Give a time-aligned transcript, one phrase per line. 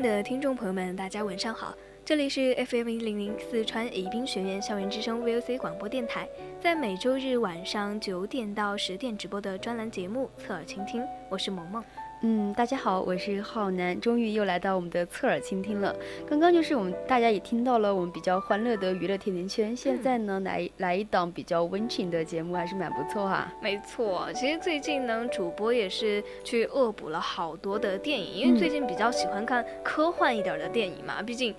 [0.00, 1.74] 的听众朋友们，大家晚上好。
[2.04, 6.28] 这里是 FM 一零零四川宜宾学院校园之声 VOC 广播电台，
[6.60, 11.82] 在每周日晚上九点到十点直播的专栏节目《侧耳倾听》，我是萌萌。
[12.22, 15.94] 嗯，大家好，我是浩南，终于又来到我们的侧耳倾听了。
[16.28, 23.52] 刚刚就是我们大家也听到了我们比较欢乐的娱乐甜甜圈，现在呢来来一档比较温情的节目，还是蛮不错哈。
[23.62, 31.54] 没错，其实最近呢，主播也是去恶补了好多的电影，因为最近比较喜欢看科幻一点的电影嘛，毕竟。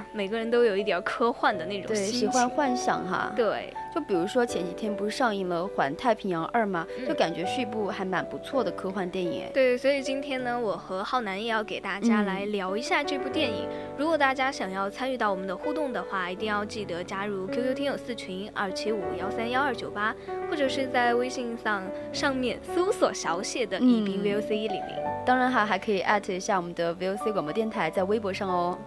[0.12, 3.32] 每个人都有一点科幻的那种，对，喜欢幻想哈。
[3.36, 6.86] 对，就比如说前几天不是上映了《环太平洋二》吗？
[7.06, 9.44] 就感觉是一部还蛮不错的科幻电影。
[9.52, 13.68] 对，所以今天呢，我和浩南也要给大家来聊一下这部电影。
[13.96, 20.14] 如果大家想要参与到我们的互动的话，一定要记得加入 QQ 听友四群二七五幺三幺二九八，
[20.50, 24.94] 或者是在微信上上面搜索小写的宜宾 VOC 一零零。
[25.24, 28.78] 当然哈，还可以艾特一下我们的 VOC 广播电台在微博上哦。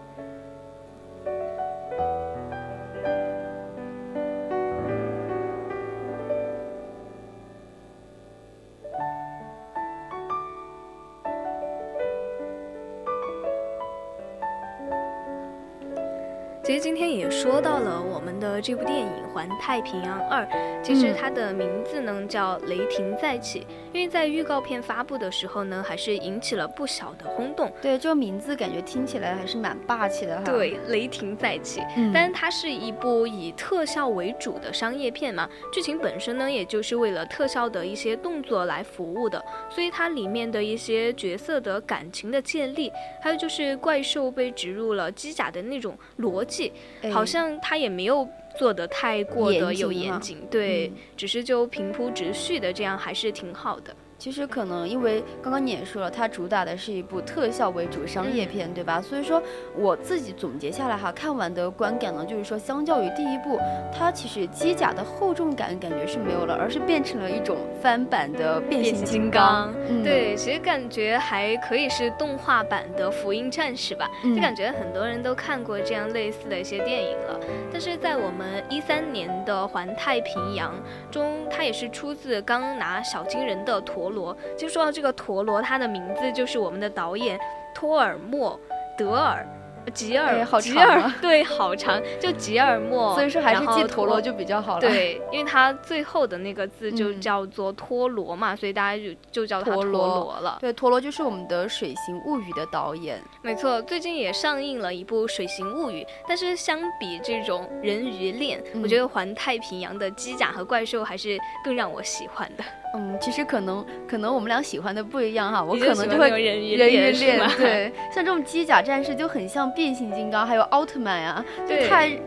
[18.66, 20.44] 这部电影《环太平洋二》，
[20.82, 23.60] 其实它的名字呢叫《雷霆再起》，
[23.94, 27.72] 因为在预告片发布的时候呢，还是引起了不小的轰动。
[27.80, 30.44] 对，这个名字感觉听起来还是蛮霸气的哈。
[30.46, 31.80] 对，《雷霆再起》，
[32.12, 39.40] 但是它是一部以特效为主的商业片嘛，剧情本身呢，也就是为了特效的一些动作来服务的，
[39.70, 46.74] 所以它里面的一些角色的感情的建立，还有就是怪兽被植入了机甲的那种逻辑。
[47.14, 53.96] 好像它也没有做的太过的有严谨，对，只是就平铺直叙的这样，还是挺好的。
[54.26, 59.00] 其实可能因为刚刚你也说了，它主打的是一部特效为主商业片，对吧？
[59.00, 59.40] 所以说
[59.78, 63.60] 我自己总结下来哈，看完的观感呢，就是说相较于第一部，
[63.96, 69.72] 它其实机甲的厚重感感觉是没有了，而是变成了一种翻版的变形金刚。
[70.04, 77.40] 对，其实感觉还可以是动画版的福音战士吧，就感觉很多人都看过这样类似的一些电影了。
[77.72, 80.74] 但是在我们一三年的环太平洋
[81.12, 84.15] 中，它也是出自刚拿小金人的陀。
[84.16, 87.40] 陀螺，就说到这个陀螺，它的名字就是我们的导演
[87.74, 88.60] 托尔莫
[88.98, 89.46] 德尔。
[89.94, 94.82] 吉尔，吉尔，对，好长，就吉尔莫， 所以说还是记陀螺就比较好了。
[94.82, 100.58] 对，因为它最后的那个字就叫做陀螺嘛，所以大家就就叫它陀螺了。
[100.60, 103.22] 对，陀螺就是我们的《水形物语》的导演。
[103.44, 112.64] 没错，最近也上映了一部《水形物语》，但是相比这种人鱼恋，我觉得环太平洋的机甲和怪兽还是更让我喜欢的。
[112.96, 117.14] 嗯，其实可能可能我们俩喜欢的不一样哈，我可能就会人鱼恋，
[117.58, 122.18] 对，像这种机甲战士就很像变形金刚，还有奥特曼呀，就太，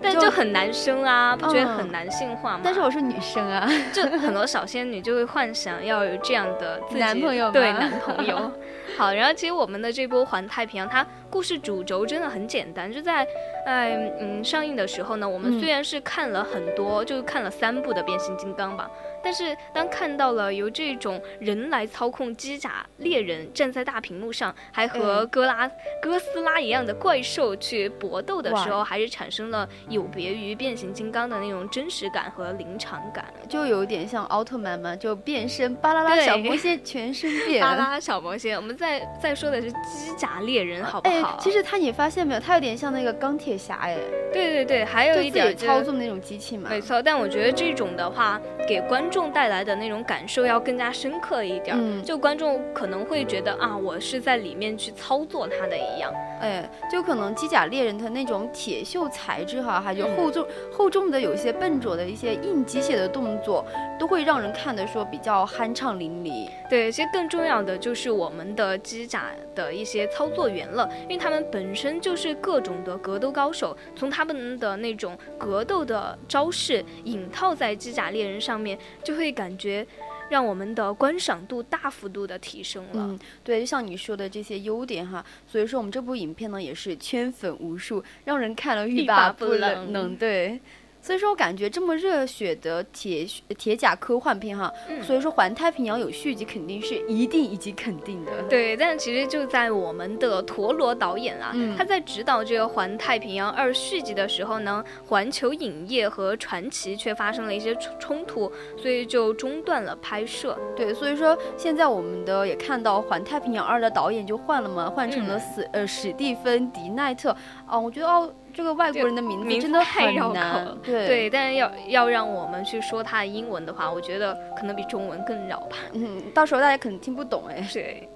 [0.00, 2.60] 但就很男生啊，不觉得很男性化吗？
[2.62, 8.50] 但是我是女生啊，就很多 小仙女就会幻想要有这样的男朋友，对男朋友。
[8.96, 13.26] 好，然后其实我们的这波环太平洋，它故事主轴真的很简单，就在，
[13.66, 18.90] 哎，嗯，上映的时候呢，我们虽然是看了很多，就看了三部的变形金刚吧。
[19.20, 25.68] 但是当看到了由这种人来操控机甲猎人站在大屏幕上，还和哥拉
[26.00, 38.56] 哥斯拉一样的怪兽去搏斗的时候，还是产生了有别于变形金刚的那种真实感和临场感，就有点像奥特曼嘛，就变身巴啦啦小魔仙全身变，巴啦啦小魔仙。
[38.56, 41.17] 我们再再说的是机甲猎人，好不好？
[41.38, 43.96] 其实他你发现没有，他有点像那个钢铁侠哎。
[44.30, 46.68] 对对对，还有一点操纵那种机器嘛。
[46.68, 48.38] 没错，但我觉得这种的话，
[48.68, 51.74] 给观众带来的那种感受要更加深刻一点。
[51.78, 56.12] 嗯，就观众可能会觉得啊，我是在里面去操作它的一样。
[56.40, 63.64] 哎，就可能机甲猎人的那种铁锈材质哈，还有厚重厚重的有一些笨拙的一些硬机械的动作，
[63.98, 66.48] 都会让人看的说比较酣畅淋漓。
[66.70, 79.86] 对，其实更重要的就是我们的机甲的一些操作员了，因为他们本身就是各种的格斗高手，从他们的那种格斗的招式引套在机甲猎人上面，就会感觉。
[80.30, 82.90] 让我们的观赏度大幅度的提升了。
[82.96, 90.14] 嗯，对，就像你说的这些优点哈，所以说我们这部影片呢也是圈粉无数，让人看了欲罢不能。
[90.16, 90.60] 对。
[91.00, 94.72] 所以说我感觉这么热血的铁铁甲科幻片哈，
[95.02, 98.42] 所以说《环太平洋》有续集肯定是一定以及肯定的。
[98.48, 110.58] 对，但其实就在我们的陀螺导演啊，他在指导这个《环太平洋二》续集的时候呢，环球影业和传奇却发生了一些冲突，所以就中断了拍摄。
[110.76, 117.34] 对，所以说现在我们的也看到《环太平洋二》的导演就换了嘛，换成了史呃史蒂芬迪奈特。
[117.66, 118.30] 啊，我觉得哦。
[118.58, 120.34] 这个外国人的名字真的太绕口，
[120.82, 125.76] 对对，但是要要让我们去说他的英文的话，我觉得可能比中文更绕吧。
[125.92, 127.64] 嗯，到时候大家可能听不懂哎。
[127.72, 128.08] 对。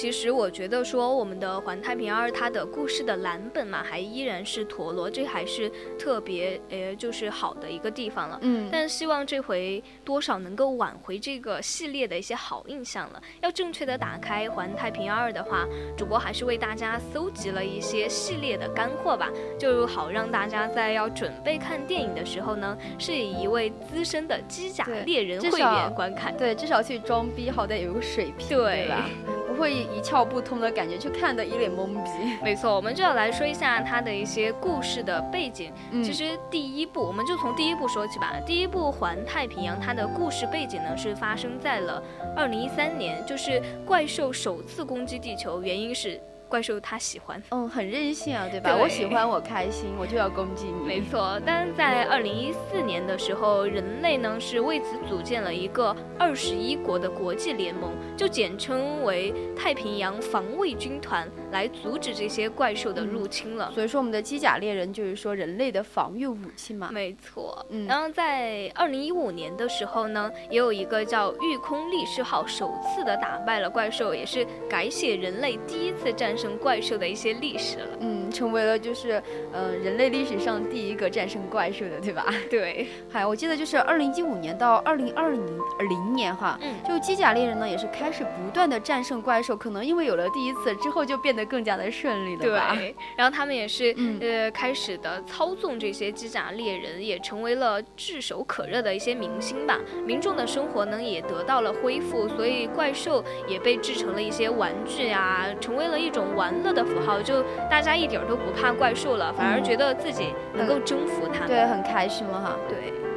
[0.00, 5.68] 其实我觉得说我们的《环太平洋二》它的故事的蓝本嘛，还依然是陀螺，这还是
[5.98, 8.38] 特别呃就是好的一个地方了。
[8.42, 8.68] 嗯。
[8.70, 13.20] 但希望这回多少能够挽回这个系列的一些好印象了。
[13.40, 15.66] 要正确的打开《环太平洋二》的话，
[15.96, 19.28] 主播还是为大家搜集了一些系列的干货吧，
[19.58, 26.36] 就好让大家在要准备看电影的时候呢，是以一位资深的机甲猎人会员观看。
[26.36, 29.10] 对，至少去装逼，好歹有个水平，对吧？
[29.58, 32.10] 会一窍不通的感觉，就看得一脸懵逼。
[32.42, 35.72] 没错，我们就要来说一下它的一些故事的背景。
[36.02, 38.34] 其实第一部，我们就从第一部说起吧。
[38.46, 42.02] 第一部《环太平洋》，它的故事背景呢是发生在了
[42.36, 46.20] 二零一三年，就是怪兽首次攻击地球，原因是。
[46.48, 48.74] 怪兽他喜欢，嗯，很任性啊，对吧？
[48.80, 50.86] 我喜欢，我开心，我就要攻击你。
[50.86, 63.70] 没错，但是在二零一四年的时候，人类呢是为此组建了一个二十一国的国际联盟，就简称为太平洋防卫军团，来阻止这些怪兽的入侵了。
[63.74, 66.88] 所以说，我们的机甲猎人就是说人类的防御武器嘛。
[66.90, 67.86] 没错，嗯。
[67.86, 76.38] 然后在二零一五年的时候呢，也有一个叫御空力士号首次的打败了怪兽，也是改写人类第一次战。
[76.38, 79.20] 胜怪兽的一些历史了，嗯，成为了就是，
[79.52, 82.24] 呃，人类历史上第一个战胜怪兽的，对吧？
[82.48, 82.86] 对。
[83.10, 85.44] 还我记得就是二零一五年到二零二零
[85.88, 92.74] 零年哈，嗯，就机甲猎人呢也是开始不断的战胜怪兽，可能因为有了第一次之后就变得更加的顺利了吧？
[92.74, 92.94] 对。
[93.16, 99.80] 然后他们也是呃开始的操纵这些机甲猎人，也成为了炙手可热的一些明星吧。
[100.06, 106.26] 民众的生活呢也得到了恢复，所以怪兽也被制成了一些玩具啊，成为了一种。
[106.36, 113.07] 玩乐的符号，就大家一点都不怕怪兽了，反而觉得自己能够征服它，对，很开心了哈，对。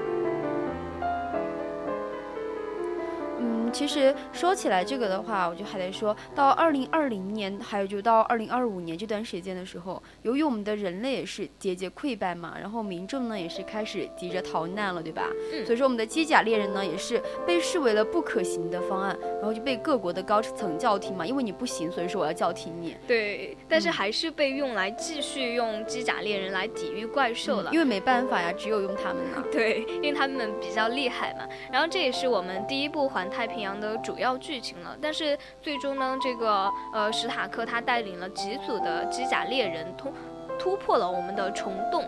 [3.71, 15.23] 其实说起来这个的话，我就还得说到二零二零年，还有就到二零二五年这段时间的时候，由于我们的人类也是节节溃败嘛，然后民众呢也是开始急着逃难了，对吧？
[15.53, 15.65] 嗯。
[15.65, 22.97] 所以说我们的机甲猎人呢也是被视为了不可行的方案，然后就被各国的高层叫停嘛，因为你不行，所以说我要叫停你。
[23.07, 29.43] 对，但是还是被用来继续用机甲猎人来抵御怪兽了，因为没办法呀，只有用他们了。
[29.51, 31.47] 对，因为他们比较厉害嘛。
[31.71, 33.61] 然后这也是我们第一部环太平。
[33.62, 40.13] 洋的主要剧情了，但是最终呢，这个呃史塔克他带领了几组的机甲猎人突
[40.60, 42.03] 突破了我们的虫洞，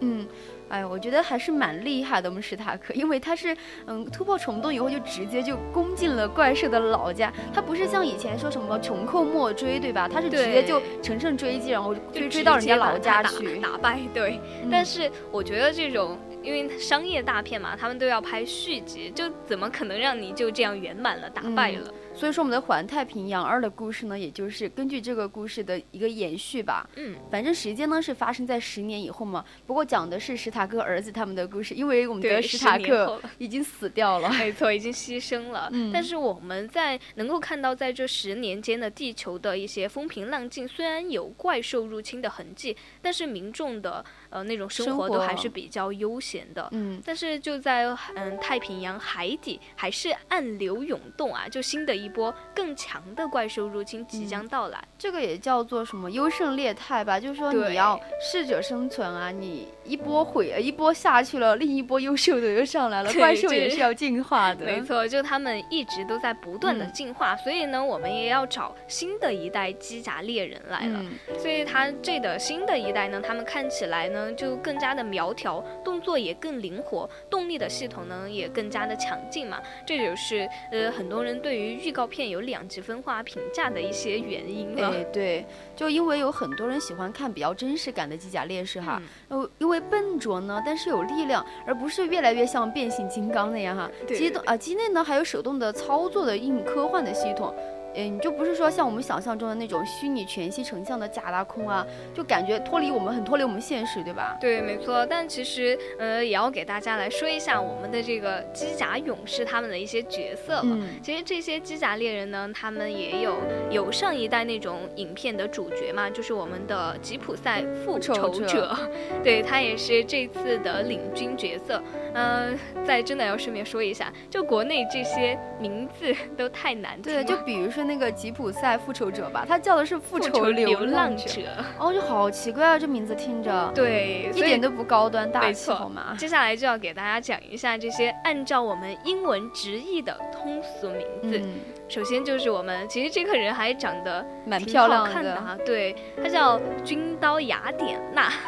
[0.00, 0.26] 嗯，
[0.68, 10.08] 哎，我觉得还是蛮厉害的，我们史塔克，因为他是嗯突破虫洞以后就直接就攻进了怪兽的老家，他不是像以前说什么穷寇莫追，对吧？
[10.08, 14.40] 他是直接就乘胜追击，然后追追到人家老家去打败，对。
[14.70, 16.18] 但是我觉得这种。
[16.44, 21.92] 因为商业大片嘛，他们都要拍续集，就怎么可能让你就这样圆满了打败了？
[22.14, 26.88] 所以说我们的《环太平洋二》的故事呢，也就是根据这个故事的一个延续吧。
[26.94, 29.44] 嗯，反正时间呢是发生在十年以后嘛。
[29.66, 35.68] 不过讲的是史塔克儿子他们的故事，因为我们的史塔克已经死掉了， 没错，已经牺牲了。
[35.72, 44.04] 嗯，但是我们在能够看到，在这十年间的地球的一些风平浪静，虽然有怪兽入侵的痕迹，但是民众的。
[44.30, 47.84] 呃，那种生活都还是比较悠闲的，嗯，但是就在
[48.16, 71.04] 嗯太平洋海底还是暗流涌动啊，就新的一波更强的怪兽入侵即将到来，这个也叫做什么优胜劣汰吧，就是说你要适者生存啊，你一波毁一波下去了，另一波优秀的又上来了， 怪兽也是要进化的，没错，就他们一直都在不断的进化，所以呢，我们也要找新的一代机甲猎人来了，
[71.38, 74.30] 所以他这的新的一代呢，他们看起来呢。
[74.36, 79.60] 就更加的苗条，动作也更灵活，动力的系统呢也更加的强劲嘛。
[79.86, 84.90] 这就是呃很多人对于预告片有两极分化评价的一些原因了。
[84.90, 85.46] 对对，
[85.76, 93.88] 就因为有很多人喜欢看比较真实感的机甲烈士哈，呃因为笨拙呢，但是有力量，而不是越来越像变形金刚那样哈。
[94.08, 97.54] 机动啊，机内呢还有手动的操作的硬科幻的系统。
[97.96, 104.36] 嗯，就不是说像我们想象中的那种虚拟全息成像的假大空啊，就感觉脱离我们很脱离我们现实，对吧？
[104.40, 105.06] 对，没错。
[105.06, 110.62] 但其实，呃，也要给大家来说一下我们的这个机甲勇士他们的一些角色了。
[110.64, 111.00] 嗯。
[111.02, 113.36] 其实这些机甲猎人呢，他们也有
[113.70, 118.76] 有上一代那种影片的主角嘛，就是我们的吉普赛复仇者。
[119.22, 121.80] 对他也是这次的领军角色。
[122.14, 127.12] 嗯，在真的要顺便说一下，就国内这些名字 都太难听。
[127.12, 127.83] 对，就比如说。
[127.84, 131.42] 那个吉普赛复仇者吧，他叫的是复仇流浪者，
[131.78, 136.16] 哦，就好奇怪啊，这名字听着，对，一点都不高端大气，好吗？
[136.18, 141.42] 接下来就要给大家讲一下这些按照我们英文直译的通俗名字。
[141.88, 148.32] 首先就是我们，其实这个人还长得蛮漂亮的哈，对，他叫军刀雅典娜。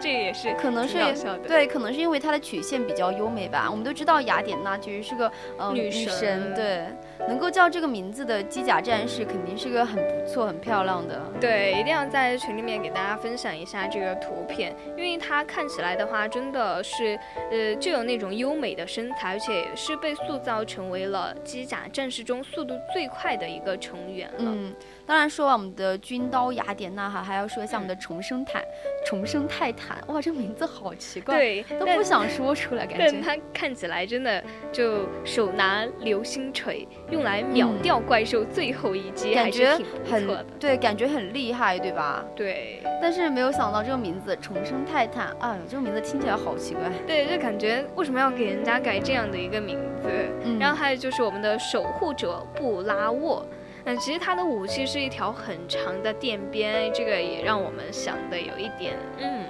[0.00, 0.98] 这也是可能是
[1.46, 3.68] 对，可能是因为她的曲线比较优美吧。
[3.70, 6.84] 我们都知道雅典娜其实是个嗯女神，对，
[7.28, 11.20] 能够叫这个名字的机甲战士肯定是个很不错、很漂亮的。
[11.40, 17.18] 对，一定要在群里面给大家分享一下这个图片，因为它看起来的话，真的是
[17.50, 24.36] 呃就有那种优美的身材，而且也是被塑造成为了机甲战士中速度最快的一个成员了。
[24.38, 24.74] 嗯。
[25.06, 28.64] 当然，说完我们的军刀雅典娜哈，还要说一下我们的重生坦，
[29.04, 29.98] 重生泰坦。
[30.06, 33.20] 哇，这名字好奇怪，对，都不想说出来，感觉。
[33.20, 34.42] 他看起来真的
[34.72, 42.24] 就手拿流星锤，用来秒掉怪兽最后一击，感觉很对，感觉很厉害，对吧？
[42.34, 42.80] 对。
[43.00, 46.82] 但是没有想到这个名字重生泰坦，哎呦，这个名字听起来好奇怪。
[47.06, 50.08] 对，就感觉为什么要给人家改这样的一个名字？
[50.44, 53.46] 嗯然后还有就是我们的守护者布拉沃。
[53.84, 59.44] 嗯，其实他的武器是一条很长的电鞭，这个也让我们想的有一点，嗯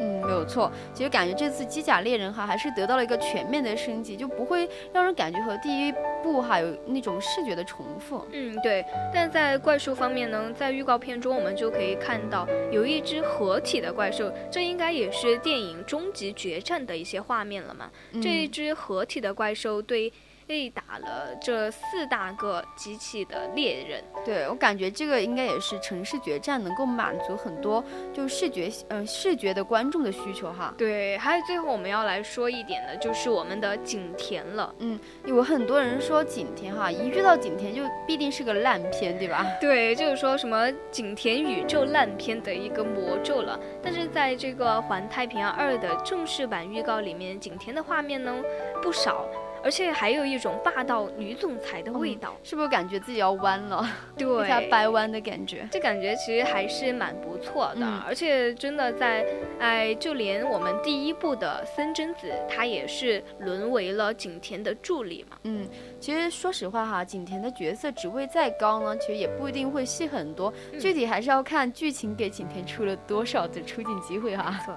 [0.00, 0.70] 嗯，没有错。
[0.92, 8.26] 其实感觉这次机甲猎人哈还是得到了一个全面的升级，就不会让人感觉和第一部哈有那种视觉的重复。
[8.32, 8.84] 嗯，对。
[9.12, 17.90] 但在怪兽方面呢，在预告片中我们就可以看到有一只合体的怪兽，这应该也是电影终极决战的一些画面了嘛？
[18.22, 20.12] 这一只合体的怪兽对。
[20.46, 30.72] 被打了这四大个机器的猎人，对我感觉这个应该也是城市决战能够满足很多就视觉嗯视觉的观众的需求哈。
[30.78, 34.72] 对，还有最后我们要来说一点的就是我们的景甜了。
[34.78, 39.44] 嗯，有很多人说景甜哈，一遇到景甜就必定是个烂片，对吧？
[39.60, 43.58] 对，就是说什么景田宇宙烂片的一个魔咒了。
[43.82, 48.40] 但是在这个环太平洋二的正式版预告里面，景甜的画面呢
[48.80, 49.26] 不少。
[49.66, 53.84] 而且还有一种霸道女总裁的味道，是不是感觉自己要弯了？
[54.16, 57.84] 对，下掰弯的感觉，这感觉其实还是蛮不错的。
[58.06, 59.26] 而且真的在，
[59.58, 65.36] 哎，就连我们第一部的森贞子，她也是沦为了景甜的助理嘛。
[65.42, 65.66] 嗯，
[65.98, 74.48] 其实说实话哈，景甜的角色职位再高呢，其实也不一定会戏很多，具体还是要看剧情给景甜出了多少的出镜机会哈。
[74.52, 74.76] 没错。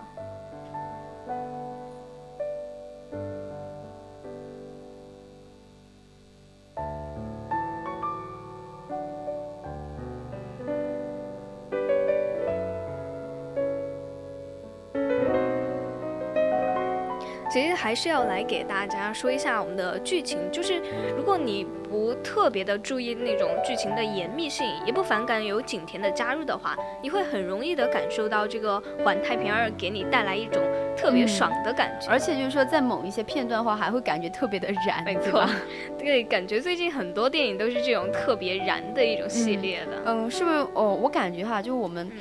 [17.49, 20.81] 其实还是要来给大家说一下我们的剧情，就是
[21.17, 30.61] 如果你不特别的注意那种剧情的严密性，也不反感有景甜的加入的话，你会很容易的感受到这个《环太平二》给你带来一种
[30.95, 35.43] 特别爽的感觉，而且就是说在某一些片段的话，还会感觉特别的燃，没错，
[35.97, 40.57] 对，感觉最近很多电影都是这种特别燃的一种系列的，嗯，是不是？
[40.75, 42.07] 哦，我感觉哈，就我们。
[42.07, 42.17] 嗯，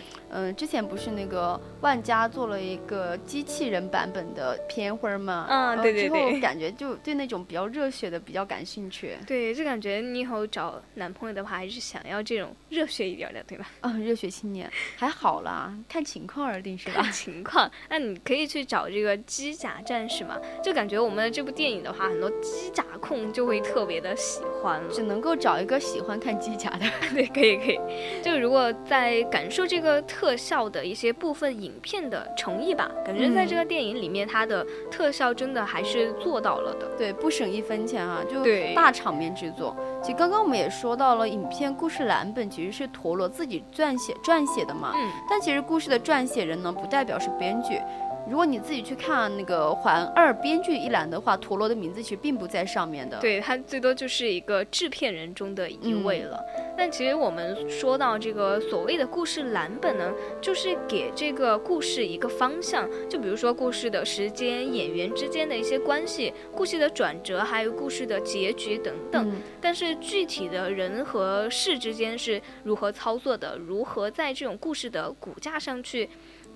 [0.56, 5.46] 之前不是那个万家做了一个机器人版本的片花嘛？
[5.48, 6.30] 嗯，对对对。
[6.30, 9.16] 之后 感觉就对那种比较热血的比较感兴趣。
[9.26, 13.68] 对，就感觉你以后找男朋友的话，还是想要这种热血一点的，对吧？
[13.80, 17.02] 嗯，热血青年还好啦，看情况而定是吧？
[17.02, 20.36] 看情况，那你可以去找这个机甲战士嘛？
[20.62, 24.88] 就感觉我们的这部电影的话，很多机甲控就会特别的喜欢了。
[24.90, 26.86] 只能够找一个喜欢看机甲的。
[27.14, 27.78] 对，可以可以。
[28.22, 29.98] 就如果在感受这个。
[30.08, 36.88] 特效的一些部分影片的诚意吧，感觉在这个电影里面，它的特效真的还是做到了的。
[36.96, 38.42] 对，不省一分钱啊，就
[38.74, 39.76] 大场面制作。
[40.02, 44.92] 其实刚刚我们也说到了，影片故事蓝本其实是陀螺自己撰写撰写的嘛。
[44.94, 45.10] 嗯。
[45.28, 47.80] 但其实故事的撰写人呢，不代表是编剧。
[48.26, 53.18] 如果你自己去看那个环二编剧一栏的话，陀螺的名字其实并不在上面的。
[53.20, 56.38] 对，他最多就是一个制片人中的一位了。
[56.76, 62.88] 但其实我们说到这个所谓的故事蓝本呢，就是给这个故事一个方向。
[63.08, 69.32] 就比如说故事的时间、演员之间的一些关系、故事的转折，还有故事的结局等等。
[69.60, 76.08] 但是具体的人和事之间是如何操作的，如何在这种故事的骨架上去。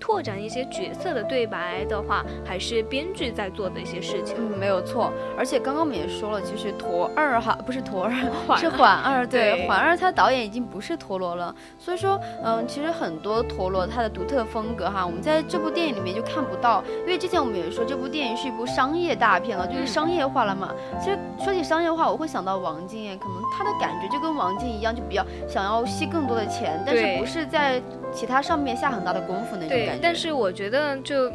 [0.03, 4.35] 拓展一些角色的对白的话，还是编剧在做的一些事情。
[4.37, 5.13] 嗯，没有错。
[5.37, 8.11] 而且刚刚我们也说了，其实陀二哈不是陀二，
[8.59, 9.25] 是环二。
[9.31, 11.55] 对，环二他导演已经不是陀螺了。
[11.79, 16.83] 所以说，嗯，其实很多陀螺它的独特风格哈，我们在这部电影里面就看不到。
[17.03, 20.73] 因为之前我们也说这部电影是一部商业大片了，就是商业化了嘛。
[20.99, 27.81] 其实说起商业化，我会想到王晶，可能他的感觉就跟王晶一样，就比较想要吸更多的钱，但是不是在。
[28.13, 29.85] 其他上面下很大的功夫那种感觉。
[29.93, 31.31] 对，但是我觉得就，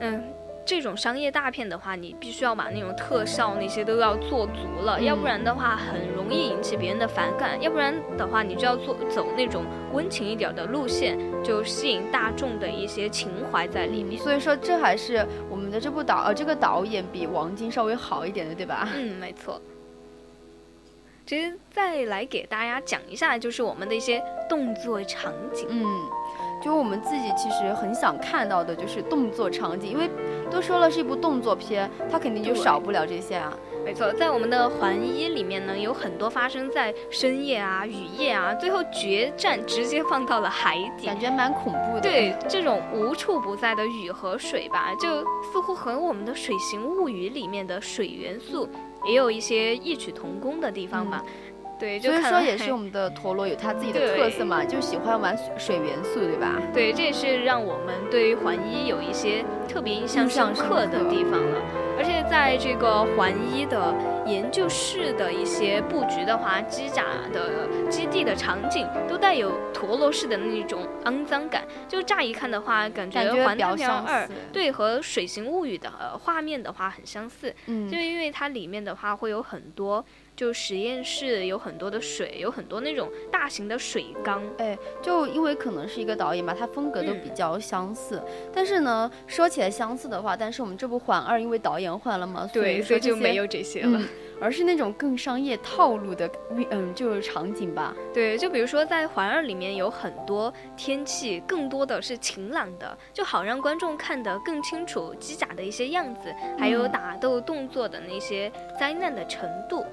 [0.00, 0.24] 嗯，
[0.64, 7.60] 这种商业大片的话，你必须要把那种特效那些都要做足了，要不然的话很容易引起别人的反感。
[7.60, 14.20] 要不然的话，你就要做走那种温情一点的路线，就吸引大众的一些情怀在里面。
[14.20, 18.88] 所以说，这还是我们的这部导呃这个导演比王晶稍微好一点的，对吧？
[18.94, 19.60] 嗯，没错。
[21.24, 25.66] 其实再来给大家讲一下，就是我们的一些动作场景。
[25.70, 25.86] 嗯。
[26.62, 30.08] 就我们自己其实很想看到的，就是动作场景，因为
[30.50, 33.52] 都说了是一部动作片，它肯定就少不了这些啊。
[33.84, 42.00] 没错，在我们的环一里面呢，有很多发生在深夜啊、雨夜啊，最后决战直接放到了海底，感觉蛮恐怖的。
[42.02, 48.68] 对，这种无处不在的雨和水吧，就似乎和我们的《水形物语》里面的水元素
[49.04, 51.24] 也有一些异曲同工的地方吧。
[51.82, 56.62] 对，所以说也是我们的陀螺有它自己的特色嘛，就喜欢玩水元素，对吧？
[56.72, 61.58] 对，这也是让我们对于环一有一些特别印象深刻的地方了。
[61.98, 63.92] 而且在这个环一的
[64.26, 80.04] 研究室的一些布局的话，机甲的基地的场景都带有陀螺式的那种肮脏感，就乍一看的话，感觉《环太平洋二》对和《水形物语》的画面的话很相似，嗯，就因为它里面的话会有很多。
[80.34, 84.42] 就实验室有很多的水，有很多那种大型的水缸。
[84.56, 88.20] 哎，就因为可能是一个导演吧，他风格都比较相似。
[88.50, 94.00] 但是呢，说起来相似的话，但是我们这部《环二》因为导演换了嘛，对，所以就没有这些了，
[94.40, 96.30] 而是那种更商业套路的，
[96.70, 97.94] 嗯，就是场景吧。
[98.12, 109.84] 对，就比如说在《环二》里面有很多天气，更多的是晴朗的，就好让观众看得更清楚机甲的一些样子，还有打斗动作的那些灾难的程度。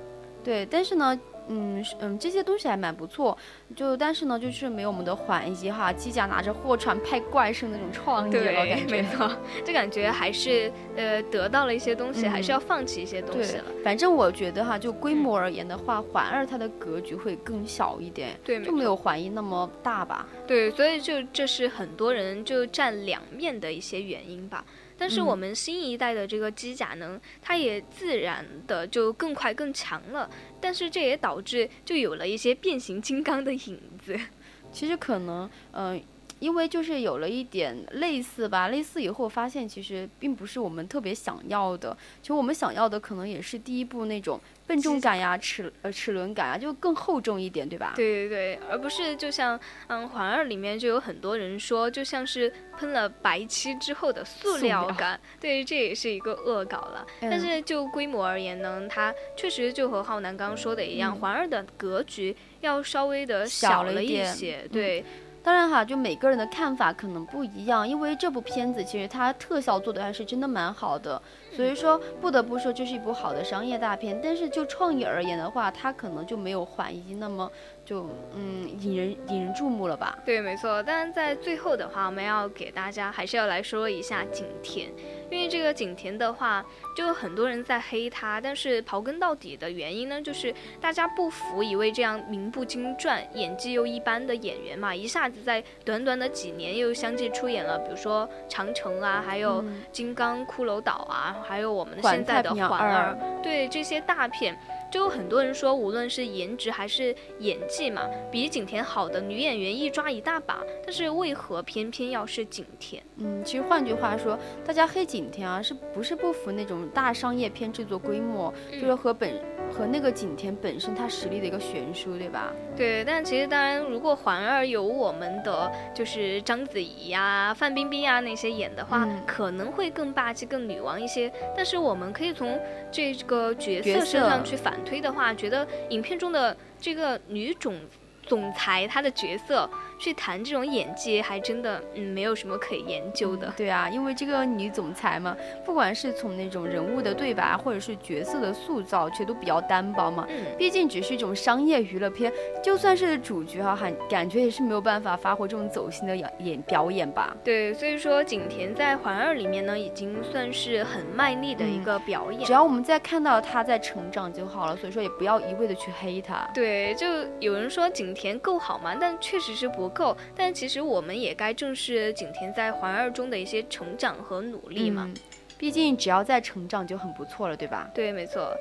[0.44, 3.38] 对，但是呢，嗯嗯，这些东西还蛮不错，
[3.76, 9.30] 就但是呢，就是没有我们的缓一哈，机甲拿着货船派怪兽那种创意了，感觉没错，
[9.66, 13.66] 就感觉还是呃得到了一些东西，还是要放弃一些东西了。
[13.84, 20.28] 反正我觉得哈，就规模而言的话，环二它的格局会更小一点，对，就没有环一那么大吧。
[20.46, 24.64] 对，所以就这是很多人就占两面的一些原因吧。
[25.00, 30.30] 但是我们新一代的这个机甲呢，它也自然的就更快更强了。
[30.60, 34.20] 但是这也导致就有了一些变形金刚的影子。
[34.72, 36.00] 其实可能，嗯，
[36.40, 41.96] 因为就是有了一点类似吧，类似以后发现其实并不是我们特别想要的。
[42.22, 47.94] 其实我们想要的可能也是第一部那种笨重感呀、齿呃齿轮感啊，就更厚重一点，对吧？
[47.96, 55.20] 对对对，而不是就像嗯《环二》里面就有很多人说，就像是喷了白漆之后的塑料感。
[55.40, 57.06] 对，这也是一个恶搞了。
[57.20, 64.66] 但是就规模而言呢，它确实就和浩南刚刚说的一样，《环二》的格局要稍微的小了一些。
[64.72, 65.04] 对。
[65.42, 71.22] 当然哈，就每个人的看法可能不一样，因为这部片子其实它特效做的还是真的蛮好的，
[71.56, 74.20] 所以说不得不说这是一部好的商业大片。
[74.22, 77.50] 但是就创意而言的话，它可能就没有环一那么。
[77.90, 80.16] 就嗯引人引人注目了吧？
[80.24, 80.84] 对，没错。
[80.84, 84.92] 但是在最后的话，我们要给大家还是要来说一下景甜，
[85.32, 86.64] 因为这个景甜的话，
[86.96, 104.56] 就很多人在黑他，但是刨根到底的原因呢，就是大家不服一位这样名不经传、演技又一般的演员嘛，一下子在短短的几年又相继出演了，比如说《长城》啊，还有《金刚骷髅岛》啊，还有我们现在的《环儿》，对这些大片。
[104.92, 113.04] 就有很多人说，无论是颜值还是演技嘛，比景甜好的女演员一抓一大把，但是为何偏偏要是景甜？
[113.18, 119.40] 嗯，其实换句话说，大家黑景甜啊，是不是不服那种大商业片制作规模，就是和本。
[119.72, 122.52] 和那个景甜本身她实力的一个悬殊，对吧？
[122.76, 131.32] 对，但其实当然，如果环儿有我们的就是章子怡呀、范冰冰啊那些演的话，可能会更霸气、更女王一些。
[131.56, 132.60] 但是我们可以从
[132.92, 137.76] 这个角色身上去反推的话，觉得影片中的这个女总
[138.24, 139.70] 总裁她的角色。
[140.00, 143.54] 去谈这种演技，还真的嗯没有什么可以研究的。
[143.58, 145.36] 对啊，因为这个女总裁嘛，
[145.66, 150.26] 不管是从那种人物的对白，或者是角色的塑造，其实都比较单薄嘛。
[150.30, 150.38] 嗯。
[150.58, 152.32] 毕竟只是一种商业娱乐片，
[152.64, 157.36] 就算是主角哈，还感觉也是没有办法发挥这种走心的演演表演吧。
[157.44, 162.46] 对，所以说景甜在《环二》里面呢，已经算是很卖力的一个表演。
[162.46, 166.50] 只要我们在看到她在成长就好了，所以说也不要一味的去黑她。
[166.54, 167.06] 对，就
[167.42, 169.89] 有人说景甜够好嘛，但确实是不。
[169.90, 175.10] 够，但其实我们也该正视景甜在环二中的一些成长和努力嘛。
[175.58, 177.90] 毕竟只要在成长就很不错了，对吧？
[177.94, 178.56] 对，没错。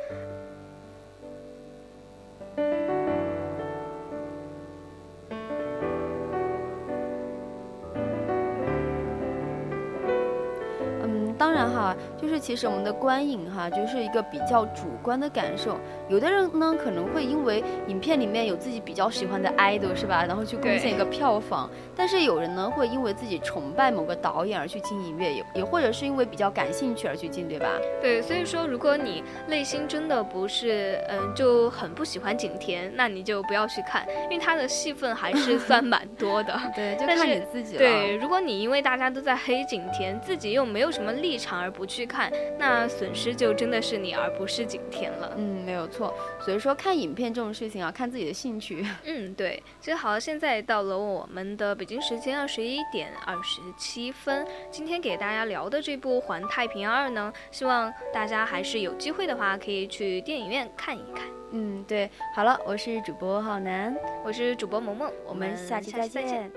[11.88, 15.79] 哈，就是其实我们的观影哈，就是一个比较主观的感受。
[16.09, 21.68] 有的人呢可能会因为影片里面有自己比较喜欢的 idol 是吧，然后去贡献一个票房。
[21.96, 27.68] 但是有人呢会因为自己崇拜某个导演而去进影院，也也或者是因为比较感兴趣而去进，对吧？
[28.01, 36.59] 对，所以说如果你内心真的不是嗯就很不喜欢景甜，那你就不要去看，因为他的戏份还是 算蛮多的。
[36.74, 37.79] 对，就看你自己了。
[37.79, 45.33] 对，如果你因为大家都在黑景甜，自己又没有什么立场而不去看，那损失就真的是你，而不是景甜了。
[45.37, 46.12] 嗯，没有错。
[46.41, 48.85] 所以说看影片这种事情啊，看自己的兴趣。
[49.07, 49.62] 嗯，对。
[49.81, 54.45] 其实好，现在到了我们的北京时间二十一点二十七分。
[54.73, 61.25] 今天给大家聊的这部《环太平洋二》呢，希望大家还是有机会的话，可以去电影院看一看。
[61.53, 62.11] 嗯，对。
[62.35, 66.51] 好了，我是主播浩南，我是主播萌萌，我们下期再见。